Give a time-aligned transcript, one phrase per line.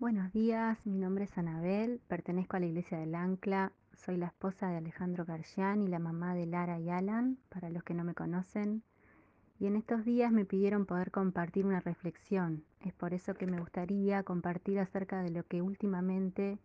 [0.00, 4.70] Buenos días, mi nombre es Anabel, pertenezco a la Iglesia del Ancla, soy la esposa
[4.70, 8.14] de Alejandro Garcián y la mamá de Lara y Alan, para los que no me
[8.14, 8.82] conocen.
[9.58, 12.64] Y en estos días me pidieron poder compartir una reflexión.
[12.80, 16.58] Es por eso que me gustaría compartir acerca de lo que últimamente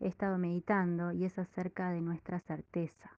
[0.00, 3.10] he estado meditando y es acerca de nuestra certeza.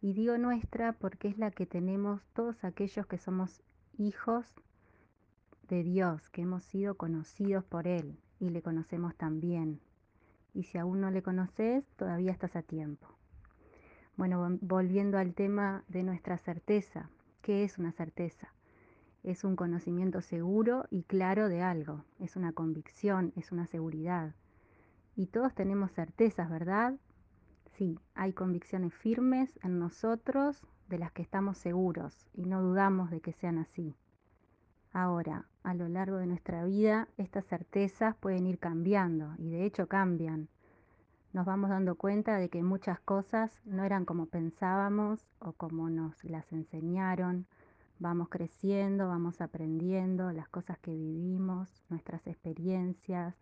[0.00, 3.64] Y digo nuestra porque es la que tenemos todos aquellos que somos
[3.98, 4.46] hijos
[5.66, 9.80] de Dios, que hemos sido conocidos por Él y le conocemos también.
[10.52, 13.06] Y si aún no le conoces, todavía estás a tiempo.
[14.16, 17.08] Bueno, volviendo al tema de nuestra certeza.
[17.42, 18.52] ¿Qué es una certeza?
[19.22, 24.34] Es un conocimiento seguro y claro de algo, es una convicción, es una seguridad.
[25.14, 26.94] Y todos tenemos certezas, ¿verdad?
[27.76, 33.20] Sí, hay convicciones firmes en nosotros de las que estamos seguros y no dudamos de
[33.20, 33.94] que sean así.
[34.92, 39.86] Ahora, a lo largo de nuestra vida, estas certezas pueden ir cambiando y de hecho
[39.86, 40.48] cambian.
[41.32, 46.24] Nos vamos dando cuenta de que muchas cosas no eran como pensábamos o como nos
[46.24, 47.46] las enseñaron.
[48.00, 53.36] Vamos creciendo, vamos aprendiendo, las cosas que vivimos, nuestras experiencias,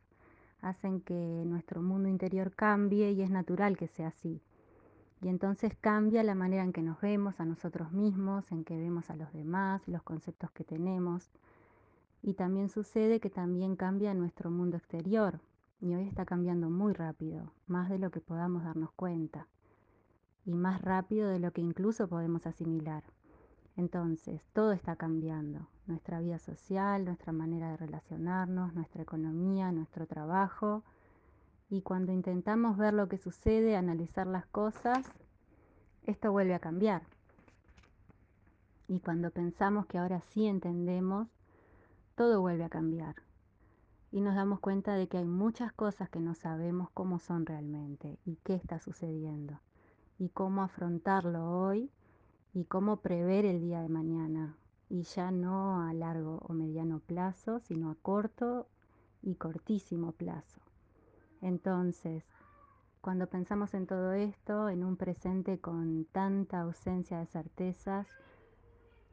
[0.60, 1.14] hacen que
[1.46, 4.42] nuestro mundo interior cambie y es natural que sea así.
[5.20, 9.11] Y entonces cambia la manera en que nos vemos a nosotros mismos, en que vemos
[9.11, 11.30] a los demás, los conceptos que tenemos.
[12.22, 15.41] Y también sucede que también cambia nuestro mundo exterior.
[15.80, 19.48] Y hoy está cambiando muy rápido, más de lo que podamos darnos cuenta.
[20.44, 23.03] Y más rápido de lo que incluso podemos asimilar.
[23.77, 25.69] Entonces, todo está cambiando.
[25.86, 30.84] Nuestra vida social, nuestra manera de relacionarnos, nuestra economía, nuestro trabajo
[31.71, 35.06] y cuando intentamos ver lo que sucede, analizar las cosas,
[36.06, 37.03] esto vuelve a cambiar.
[38.89, 41.29] Y cuando pensamos que ahora sí entendemos,
[42.15, 43.17] todo vuelve a cambiar.
[44.11, 48.19] Y nos damos cuenta de que hay muchas cosas que no sabemos cómo son realmente
[48.25, 49.61] y qué está sucediendo.
[50.19, 51.91] Y cómo afrontarlo hoy
[52.55, 54.56] y cómo prever el día de mañana.
[54.89, 58.67] Y ya no a largo o mediano plazo, sino a corto
[59.21, 60.59] y cortísimo plazo.
[61.41, 62.25] Entonces,
[63.00, 68.09] cuando pensamos en todo esto, en un presente con tanta ausencia de certezas,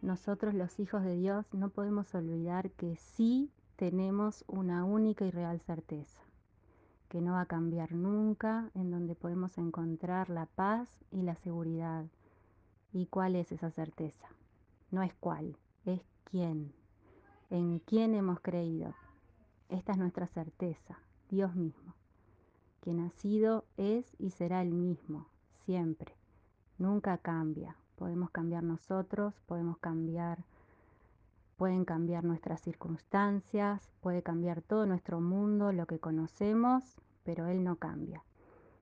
[0.02, 5.62] nosotros los hijos de Dios no podemos olvidar que sí tenemos una única y real
[5.62, 6.20] certeza,
[7.10, 12.06] que no va a cambiar nunca, en donde podemos encontrar la paz y la seguridad.
[12.92, 14.28] ¿Y cuál es esa certeza?
[14.90, 16.74] No es cuál, es quién.
[17.50, 18.96] ¿En quién hemos creído?
[19.70, 20.98] Esta es nuestra certeza,
[21.30, 21.94] Dios mismo
[22.86, 25.26] quien ha sido, es y será el mismo,
[25.66, 26.14] siempre.
[26.78, 27.76] Nunca cambia.
[27.96, 30.46] Podemos cambiar nosotros, podemos cambiar,
[31.58, 36.84] pueden cambiar nuestras circunstancias, puede cambiar todo nuestro mundo, lo que conocemos,
[37.24, 38.24] pero Él no cambia.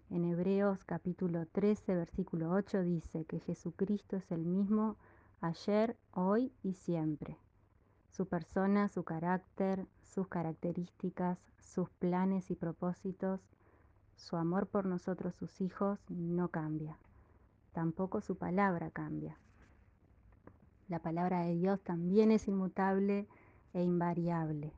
[0.09, 4.97] En Hebreos capítulo 13, versículo 8 dice que Jesucristo es el mismo
[5.39, 7.37] ayer, hoy y siempre.
[8.09, 13.39] Su persona, su carácter, sus características, sus planes y propósitos
[14.15, 16.97] su amor por nosotros, sus hijos, no cambia.
[17.73, 19.37] Tampoco su palabra cambia.
[20.87, 23.27] La palabra de Dios también es inmutable
[23.73, 24.73] e invariable.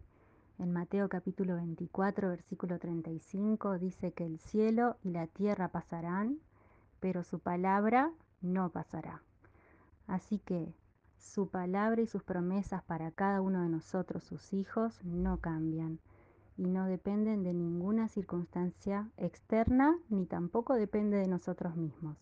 [0.57, 6.39] En Mateo capítulo 24, versículo 35 dice que el cielo y la tierra pasarán,
[6.99, 9.21] pero su palabra no pasará.
[10.07, 10.73] Así que
[11.17, 15.99] su palabra y sus promesas para cada uno de nosotros, sus hijos, no cambian
[16.57, 22.17] y no dependen de ninguna circunstancia externa ni tampoco depende de nosotros mismos.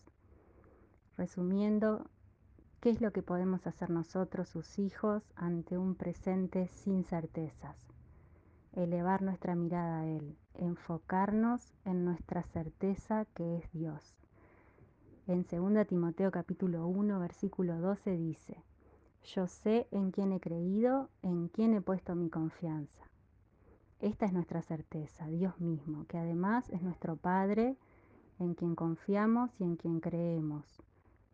[1.16, 2.10] Resumiendo,
[2.80, 7.76] ¿qué es lo que podemos hacer nosotros, sus hijos, ante un presente sin certezas?
[8.72, 14.16] Elevar nuestra mirada a Él, enfocarnos en nuestra certeza que es Dios.
[15.28, 18.62] En 2 Timoteo capítulo 1 versículo 12 dice,
[19.22, 23.04] Yo sé en quién he creído, en quién he puesto mi confianza.
[24.04, 27.78] Esta es nuestra certeza, Dios mismo, que además es nuestro Padre
[28.38, 30.82] en quien confiamos y en quien creemos,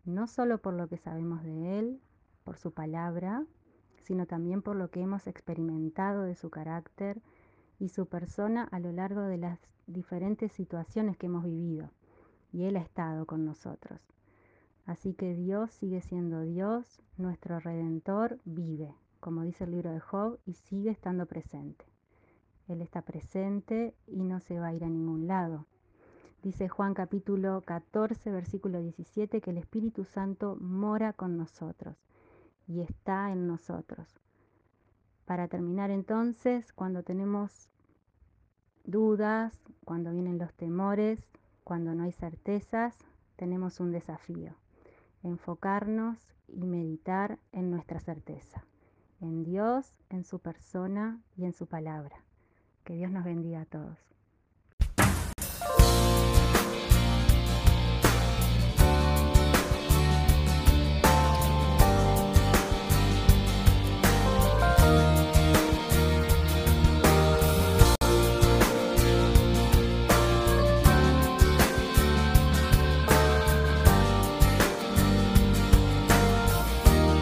[0.04, 2.00] no solo por lo que sabemos de Él,
[2.44, 3.44] por su palabra,
[4.04, 7.20] sino también por lo que hemos experimentado de su carácter
[7.80, 9.58] y su persona a lo largo de las
[9.88, 11.90] diferentes situaciones que hemos vivido.
[12.52, 14.00] Y Él ha estado con nosotros.
[14.86, 20.38] Así que Dios sigue siendo Dios, nuestro Redentor vive, como dice el libro de Job,
[20.46, 21.84] y sigue estando presente.
[22.70, 25.66] Él está presente y no se va a ir a ningún lado.
[26.40, 31.96] Dice Juan capítulo 14, versículo 17, que el Espíritu Santo mora con nosotros
[32.68, 34.20] y está en nosotros.
[35.24, 37.68] Para terminar entonces, cuando tenemos
[38.84, 39.52] dudas,
[39.84, 41.18] cuando vienen los temores,
[41.64, 42.96] cuando no hay certezas,
[43.34, 44.54] tenemos un desafío.
[45.24, 48.64] Enfocarnos y meditar en nuestra certeza,
[49.20, 52.24] en Dios, en su persona y en su palabra.
[52.90, 53.96] Que Dios nos bendiga a todos.